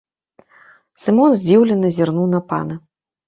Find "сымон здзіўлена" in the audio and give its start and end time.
1.03-1.93